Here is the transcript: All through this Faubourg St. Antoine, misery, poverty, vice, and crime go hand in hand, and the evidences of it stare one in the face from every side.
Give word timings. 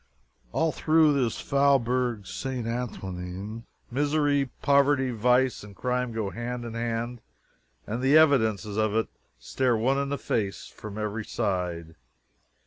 All 0.51 0.71
through 0.71 1.13
this 1.13 1.39
Faubourg 1.39 2.25
St. 2.25 2.67
Antoine, 2.67 3.65
misery, 3.91 4.49
poverty, 4.63 5.11
vice, 5.11 5.63
and 5.63 5.75
crime 5.75 6.11
go 6.11 6.31
hand 6.31 6.65
in 6.65 6.73
hand, 6.73 7.21
and 7.85 8.01
the 8.01 8.17
evidences 8.17 8.77
of 8.77 8.95
it 8.95 9.09
stare 9.37 9.77
one 9.77 9.99
in 9.99 10.09
the 10.09 10.17
face 10.17 10.65
from 10.65 10.97
every 10.97 11.23
side. 11.25 11.93